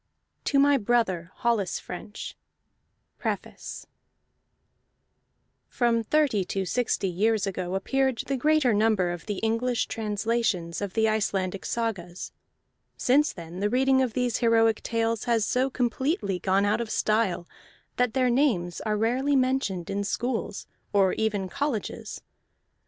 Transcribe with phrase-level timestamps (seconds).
[0.39, 0.45] A.
[0.45, 2.35] TO MY BROTHER HOLLIS FRENCH
[3.19, 3.85] PREFACE
[5.67, 10.93] From thirty to sixty years ago appeared the greater number of the English translations of
[10.95, 12.31] the Icelandic sagas.
[12.97, 17.47] Since then the reading of these heroic tales has so completely gone out of style
[17.97, 22.21] that their names are rarely mentioned in schools or even colleges.